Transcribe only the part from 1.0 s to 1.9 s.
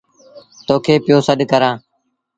پيو سڏ ڪرآݩ۔